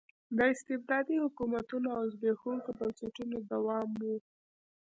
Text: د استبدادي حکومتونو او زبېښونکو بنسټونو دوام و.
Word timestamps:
د 0.37 0.39
استبدادي 0.53 1.15
حکومتونو 1.23 1.87
او 1.97 2.03
زبېښونکو 2.13 2.69
بنسټونو 2.79 3.37
دوام 3.51 3.89
و. 4.01 4.03